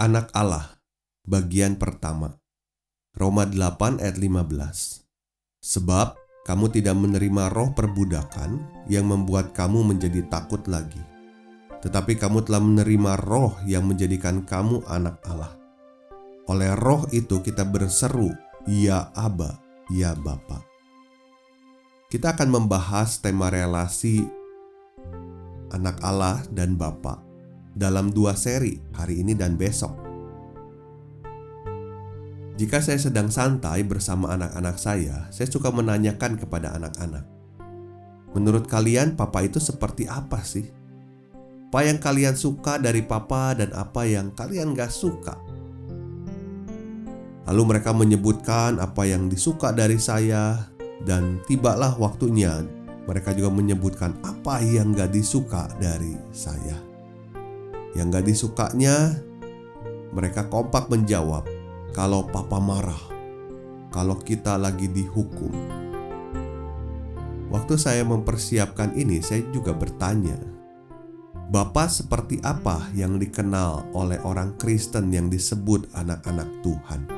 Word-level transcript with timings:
Anak 0.00 0.32
Allah 0.32 0.80
Bagian 1.28 1.76
pertama. 1.76 2.40
Roma 3.12 3.44
8 3.44 4.00
ayat 4.00 4.16
15 4.16 4.48
Sebab 5.60 6.16
kamu 6.48 6.72
tidak 6.72 6.96
menerima 6.96 7.52
roh 7.52 7.76
perbudakan 7.76 8.64
yang 8.88 9.12
membuat 9.12 9.52
kamu 9.52 9.84
menjadi 9.92 10.24
takut 10.32 10.64
lagi. 10.72 11.04
Tetapi 11.84 12.16
kamu 12.16 12.48
telah 12.48 12.64
menerima 12.64 13.28
roh 13.28 13.52
yang 13.68 13.84
menjadikan 13.92 14.40
kamu 14.48 14.80
anak 14.88 15.20
Allah. 15.28 15.52
Oleh 16.48 16.72
roh 16.80 17.04
itu 17.12 17.44
kita 17.44 17.68
berseru 17.68 18.32
Ya 18.64 19.12
Aba, 19.12 19.60
Ya 19.92 20.16
Bapa. 20.16 20.64
Kita 22.08 22.32
akan 22.32 22.48
membahas 22.48 23.20
tema 23.20 23.52
relasi 23.52 24.24
anak 25.68 26.00
Allah 26.00 26.40
dan 26.48 26.80
Bapak 26.80 27.29
dalam 27.74 28.10
dua 28.10 28.34
seri 28.34 28.78
hari 28.94 29.22
ini 29.22 29.34
dan 29.34 29.54
besok. 29.54 29.94
Jika 32.60 32.76
saya 32.84 33.00
sedang 33.00 33.32
santai 33.32 33.80
bersama 33.88 34.36
anak-anak 34.36 34.76
saya, 34.76 35.24
saya 35.32 35.48
suka 35.48 35.72
menanyakan 35.72 36.36
kepada 36.36 36.76
anak-anak, 36.76 37.24
"Menurut 38.36 38.68
kalian, 38.68 39.16
papa 39.16 39.40
itu 39.48 39.56
seperti 39.56 40.04
apa 40.04 40.44
sih? 40.44 40.68
Apa 41.72 41.88
yang 41.88 41.96
kalian 41.96 42.36
suka 42.36 42.76
dari 42.76 43.00
papa 43.00 43.56
dan 43.56 43.72
apa 43.72 44.04
yang 44.04 44.28
kalian 44.36 44.76
gak 44.76 44.92
suka?" 44.92 45.40
Lalu 47.48 47.62
mereka 47.64 47.96
menyebutkan 47.96 48.76
apa 48.76 49.08
yang 49.08 49.32
disuka 49.32 49.72
dari 49.72 49.96
saya, 49.96 50.68
dan 51.08 51.40
tibalah 51.48 51.96
waktunya 51.96 52.60
mereka 53.08 53.32
juga 53.32 53.48
menyebutkan 53.48 54.20
apa 54.20 54.60
yang 54.60 54.92
gak 54.92 55.16
disuka 55.16 55.64
dari 55.80 56.12
saya. 56.28 56.89
Yang 57.94 58.06
gak 58.10 58.26
disukanya, 58.26 59.18
mereka 60.14 60.46
kompak 60.46 60.86
menjawab, 60.90 61.46
"Kalau 61.94 62.26
papa 62.26 62.58
marah, 62.62 63.02
kalau 63.90 64.18
kita 64.18 64.54
lagi 64.58 64.86
dihukum." 64.86 65.50
Waktu 67.50 67.74
saya 67.74 68.06
mempersiapkan 68.06 68.94
ini, 68.94 69.18
saya 69.18 69.42
juga 69.50 69.74
bertanya, 69.74 70.38
Bapak 71.50 71.90
seperti 71.90 72.38
apa 72.46 72.86
yang 72.94 73.18
dikenal 73.18 73.90
oleh 73.90 74.22
orang 74.22 74.54
Kristen 74.54 75.10
yang 75.10 75.26
disebut 75.26 75.90
anak-anak 75.98 76.46
Tuhan? 76.62 77.10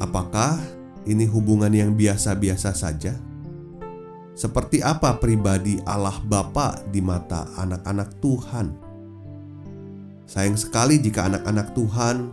Apakah 0.00 0.56
ini 1.04 1.28
hubungan 1.28 1.68
yang 1.68 1.92
biasa-biasa 1.92 2.72
saja? 2.72 3.12
Seperti 4.40 4.80
apa 4.80 5.20
pribadi 5.20 5.76
Allah 5.84 6.16
Bapa 6.24 6.80
di 6.88 7.04
mata 7.04 7.44
anak-anak 7.60 8.24
Tuhan? 8.24 8.72
Sayang 10.24 10.56
sekali 10.56 10.96
jika 10.96 11.28
anak-anak 11.28 11.76
Tuhan 11.76 12.32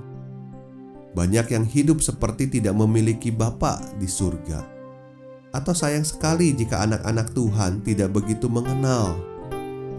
banyak 1.11 1.51
yang 1.51 1.67
hidup 1.67 1.99
seperti 1.99 2.47
tidak 2.47 2.79
memiliki 2.79 3.27
Bapa 3.27 3.83
di 3.99 4.07
surga. 4.07 4.63
Atau 5.51 5.75
sayang 5.75 6.07
sekali 6.07 6.55
jika 6.55 6.79
anak-anak 6.87 7.35
Tuhan 7.35 7.83
tidak 7.83 8.15
begitu 8.15 8.47
mengenal 8.47 9.19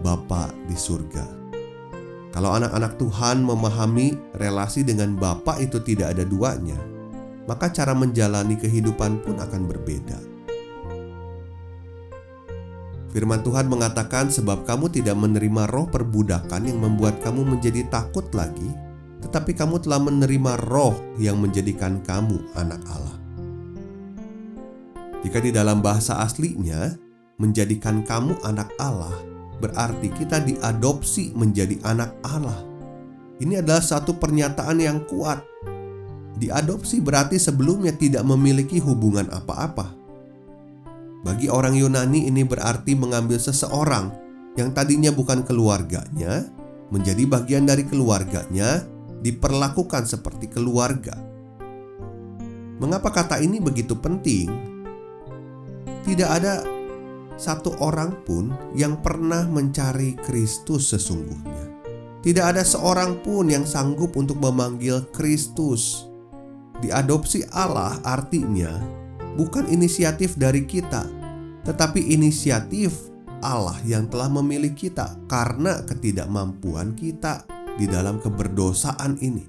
Bapa 0.01 0.49
di 0.65 0.73
surga. 0.73 1.29
Kalau 2.33 2.57
anak-anak 2.57 2.97
Tuhan 2.97 3.45
memahami 3.45 4.17
relasi 4.33 4.81
dengan 4.81 5.13
Bapa 5.13 5.61
itu 5.61 5.77
tidak 5.85 6.17
ada 6.17 6.25
duanya, 6.25 6.81
maka 7.45 7.69
cara 7.69 7.93
menjalani 7.93 8.57
kehidupan 8.57 9.21
pun 9.21 9.37
akan 9.37 9.69
berbeda. 9.69 10.28
Firman 13.09 13.41
Tuhan 13.41 13.65
mengatakan, 13.65 14.29
"Sebab 14.29 14.69
kamu 14.69 14.93
tidak 14.93 15.17
menerima 15.17 15.65
roh 15.73 15.89
perbudakan 15.89 16.69
yang 16.69 16.77
membuat 16.77 17.17
kamu 17.25 17.57
menjadi 17.57 17.89
takut 17.89 18.29
lagi, 18.37 18.69
tetapi 19.25 19.57
kamu 19.57 19.81
telah 19.81 19.97
menerima 19.97 20.69
roh 20.69 20.93
yang 21.17 21.41
menjadikan 21.41 21.97
kamu 22.05 22.37
anak 22.53 22.81
Allah." 22.85 23.17
Jika 25.25 25.41
di 25.41 25.49
dalam 25.49 25.81
bahasa 25.81 26.21
aslinya 26.21 26.95
menjadikan 27.41 28.05
kamu 28.05 28.37
anak 28.45 28.69
Allah, 28.77 29.17
berarti 29.57 30.13
kita 30.13 30.45
diadopsi 30.45 31.33
menjadi 31.33 31.81
anak 31.83 32.13
Allah. 32.23 32.61
Ini 33.41 33.65
adalah 33.65 33.81
satu 33.81 34.15
pernyataan 34.15 34.77
yang 34.79 35.01
kuat. 35.09 35.41
Diadopsi 36.39 37.03
berarti 37.03 37.35
sebelumnya 37.35 37.91
tidak 37.91 38.23
memiliki 38.23 38.79
hubungan 38.79 39.27
apa-apa 39.27 39.98
bagi 41.19 41.51
orang 41.51 41.75
Yunani 41.75 42.31
ini 42.31 42.47
berarti 42.47 42.95
mengambil 42.95 43.35
seseorang 43.35 44.11
yang 44.55 44.71
tadinya 44.71 45.11
bukan 45.11 45.43
keluarganya 45.43 46.47
menjadi 46.89 47.23
bagian 47.27 47.67
dari 47.67 47.85
keluarganya 47.85 48.87
diperlakukan 49.19 50.07
seperti 50.07 50.47
keluarga. 50.47 51.15
Mengapa 52.79 53.11
kata 53.11 53.43
ini 53.43 53.59
begitu 53.59 53.99
penting? 53.99 54.47
Tidak 56.07 56.29
ada 56.29 56.63
satu 57.35 57.75
orang 57.83 58.23
pun 58.23 58.55
yang 58.71 59.03
pernah 59.03 59.43
mencari 59.43 60.15
Kristus 60.23 60.95
sesungguhnya. 60.95 61.67
Tidak 62.19 62.43
ada 62.43 62.63
seorang 62.63 63.19
pun 63.23 63.47
yang 63.47 63.63
sanggup 63.63 64.15
untuk 64.15 64.39
memanggil 64.39 65.07
Kristus. 65.11 66.07
Diadopsi 66.79 67.43
Allah 67.51 67.99
artinya 68.07 68.79
bukan 69.35 69.69
inisiatif 69.69 70.37
dari 70.39 70.65
kita, 70.65 71.05
tetapi 71.67 72.13
inisiatif 72.13 73.09
Allah 73.39 73.77
yang 73.87 74.07
telah 74.07 74.27
memilih 74.27 74.75
kita 74.75 75.15
karena 75.29 75.83
ketidakmampuan 75.87 76.95
kita 76.95 77.45
di 77.79 77.87
dalam 77.87 78.19
keberdosaan 78.19 79.19
ini. 79.23 79.47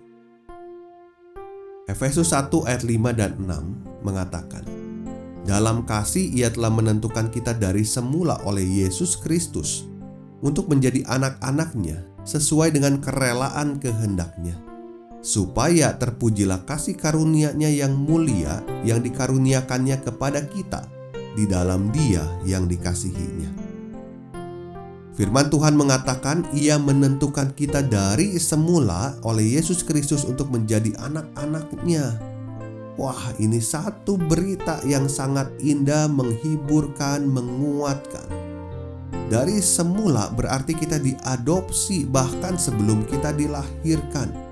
Efesus 1.91 2.31
1 2.31 2.55
ayat 2.71 2.87
5 2.87 3.19
dan 3.19 3.35
6 3.41 4.07
mengatakan, 4.07 4.63
Dalam 5.43 5.83
kasih 5.83 6.31
ia 6.31 6.53
telah 6.53 6.71
menentukan 6.71 7.27
kita 7.33 7.57
dari 7.59 7.83
semula 7.83 8.39
oleh 8.47 8.63
Yesus 8.63 9.19
Kristus 9.19 9.91
untuk 10.39 10.71
menjadi 10.71 11.03
anak-anaknya 11.11 12.07
sesuai 12.23 12.71
dengan 12.79 13.03
kerelaan 13.03 13.83
kehendaknya 13.83 14.70
supaya 15.21 15.93
terpujilah 16.01 16.65
kasih 16.65 16.97
karunia-Nya 16.97 17.69
yang 17.69 17.93
mulia 17.93 18.65
yang 18.85 19.05
dikaruniakannya 19.05 20.01
kepada 20.01 20.41
kita 20.49 20.89
di 21.37 21.45
dalam 21.45 21.93
Dia 21.93 22.25
yang 22.49 22.65
dikasihinya. 22.67 23.53
Firman 25.21 25.53
Tuhan 25.53 25.77
mengatakan 25.77 26.49
ia 26.57 26.81
menentukan 26.81 27.53
kita 27.53 27.85
dari 27.85 28.41
semula 28.41 29.21
oleh 29.21 29.61
Yesus 29.61 29.85
Kristus 29.85 30.25
untuk 30.25 30.49
menjadi 30.49 30.97
anak-anaknya. 30.97 32.17
Wah 32.97 33.37
ini 33.37 33.61
satu 33.61 34.17
berita 34.17 34.81
yang 34.89 35.13
sangat 35.13 35.53
indah, 35.61 36.09
menghiburkan, 36.09 37.29
menguatkan. 37.29 38.25
Dari 39.29 39.61
semula 39.61 40.33
berarti 40.33 40.73
kita 40.73 40.97
diadopsi 40.97 42.09
bahkan 42.09 42.57
sebelum 42.57 43.05
kita 43.05 43.37
dilahirkan 43.37 44.50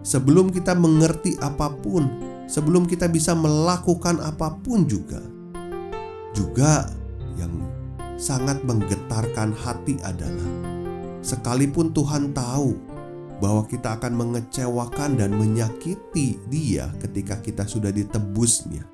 sebelum 0.00 0.48
kita 0.52 0.72
mengerti 0.76 1.36
apa 1.40 1.72
pun, 1.72 2.08
sebelum 2.48 2.88
kita 2.88 3.08
bisa 3.08 3.36
melakukan 3.36 4.20
apa 4.20 4.56
pun 4.60 4.84
juga. 4.88 5.20
Juga 6.32 6.88
yang 7.36 7.52
sangat 8.16 8.62
menggetarkan 8.64 9.56
hati 9.56 9.98
adalah 10.04 10.50
sekalipun 11.20 11.92
Tuhan 11.92 12.32
tahu 12.32 12.76
bahwa 13.40 13.64
kita 13.64 13.96
akan 13.96 14.12
mengecewakan 14.20 15.16
dan 15.16 15.32
menyakiti 15.32 16.36
Dia 16.52 16.92
ketika 17.00 17.40
kita 17.40 17.64
sudah 17.64 17.88
ditebusnya. 17.88 18.84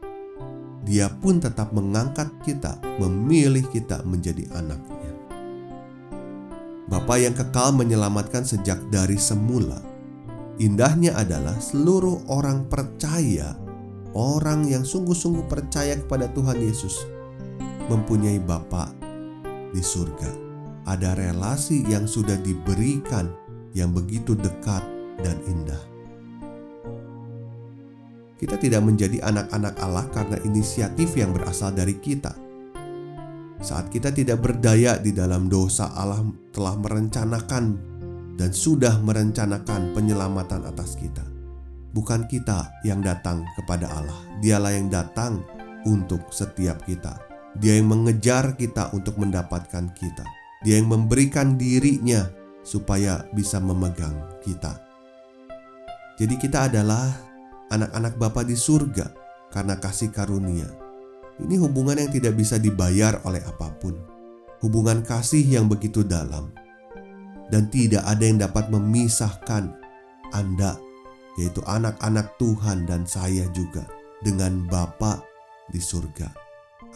Dia 0.87 1.11
pun 1.11 1.43
tetap 1.43 1.75
mengangkat 1.75 2.31
kita, 2.47 2.79
memilih 3.03 3.67
kita 3.75 4.07
menjadi 4.07 4.47
anaknya. 4.55 5.11
Bapa 6.87 7.19
yang 7.19 7.35
kekal 7.35 7.75
menyelamatkan 7.75 8.47
sejak 8.47 8.79
dari 8.87 9.19
semula 9.19 9.96
Indahnya 10.57 11.13
adalah 11.13 11.61
seluruh 11.61 12.33
orang 12.33 12.65
percaya, 12.73 13.53
orang 14.17 14.65
yang 14.65 14.89
sungguh-sungguh 14.89 15.45
percaya 15.53 16.01
kepada 16.01 16.33
Tuhan 16.33 16.57
Yesus, 16.57 16.97
mempunyai 17.93 18.41
Bapa 18.41 18.89
di 19.77 19.85
surga. 19.85 20.49
Ada 20.89 21.13
relasi 21.13 21.85
yang 21.85 22.09
sudah 22.09 22.41
diberikan 22.41 23.29
yang 23.77 23.93
begitu 23.93 24.33
dekat 24.33 24.81
dan 25.21 25.37
indah. 25.45 25.83
Kita 28.41 28.57
tidak 28.57 28.81
menjadi 28.81 29.21
anak-anak 29.29 29.75
Allah 29.81 30.09
karena 30.09 30.37
inisiatif 30.45 31.21
yang 31.21 31.37
berasal 31.37 31.73
dari 31.73 32.01
kita. 32.01 32.33
Saat 33.61 33.93
kita 33.93 34.13
tidak 34.13 34.41
berdaya 34.41 34.97
di 35.01 35.13
dalam 35.13 35.49
dosa, 35.53 35.93
Allah 35.93 36.25
telah 36.53 36.77
merencanakan 36.81 37.96
dan 38.37 38.53
sudah 38.53 39.01
merencanakan 39.01 39.97
penyelamatan 39.97 40.69
atas 40.69 40.95
kita. 41.01 41.25
Bukan 41.97 42.29
kita 42.29 42.77
yang 42.85 43.01
datang 43.01 43.41
kepada 43.57 43.89
Allah, 43.89 44.21
Dialah 44.45 44.77
yang 44.77 44.93
datang 44.93 45.41
untuk 45.89 46.29
setiap 46.29 46.85
kita. 46.85 47.17
Dia 47.57 47.81
yang 47.81 47.89
mengejar 47.89 48.53
kita 48.61 48.93
untuk 48.93 49.17
mendapatkan 49.17 49.89
kita. 49.97 50.25
Dia 50.61 50.77
yang 50.77 50.93
memberikan 50.93 51.57
dirinya 51.57 52.29
supaya 52.61 53.25
bisa 53.33 53.57
memegang 53.57 54.13
kita. 54.45 54.77
Jadi 56.21 56.37
kita 56.37 56.69
adalah 56.69 57.09
anak-anak 57.73 58.21
Bapa 58.21 58.45
di 58.45 58.57
surga 58.57 59.09
karena 59.49 59.81
kasih 59.81 60.13
karunia. 60.13 60.69
Ini 61.41 61.57
hubungan 61.61 61.97
yang 61.97 62.13
tidak 62.13 62.37
bisa 62.37 62.61
dibayar 62.61 63.21
oleh 63.25 63.41
apa 63.41 63.73
pun. 63.81 63.97
Hubungan 64.61 65.01
kasih 65.05 65.45
yang 65.45 65.69
begitu 65.69 66.05
dalam. 66.05 66.66
Dan 67.47 67.71
tidak 67.71 68.03
ada 68.03 68.25
yang 68.27 68.43
dapat 68.43 68.69
memisahkan 68.75 69.71
Anda, 70.35 70.75
yaitu 71.39 71.63
anak-anak 71.63 72.35
Tuhan 72.43 72.91
dan 72.91 73.07
saya 73.07 73.47
juga, 73.55 73.87
dengan 74.27 74.67
Bapa 74.67 75.23
di 75.71 75.79
surga. 75.79 76.27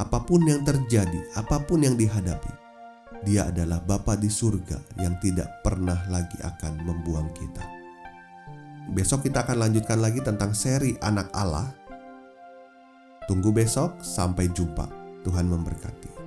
Apa 0.00 0.24
pun 0.24 0.42
yang 0.48 0.66
terjadi, 0.66 1.38
apa 1.38 1.62
pun 1.62 1.84
yang 1.84 1.94
dihadapi, 1.94 2.50
Dia 3.20 3.52
adalah 3.52 3.84
Bapa 3.84 4.16
di 4.16 4.32
surga 4.32 4.80
yang 4.96 5.20
tidak 5.20 5.60
pernah 5.60 6.08
lagi 6.08 6.40
akan 6.40 6.88
membuang 6.88 7.28
kita. 7.36 7.64
Besok 8.90 9.28
kita 9.28 9.44
akan 9.44 9.68
lanjutkan 9.68 10.00
lagi 10.00 10.24
tentang 10.24 10.56
seri 10.56 10.96
Anak 11.04 11.28
Allah. 11.36 11.68
Tunggu 13.28 13.52
besok, 13.52 14.00
sampai 14.00 14.48
jumpa. 14.50 14.88
Tuhan 15.20 15.46
memberkati. 15.46 16.19